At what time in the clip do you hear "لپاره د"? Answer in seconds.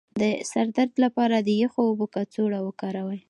1.05-1.49